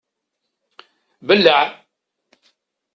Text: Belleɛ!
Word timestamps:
Belleɛ! 1.27 1.63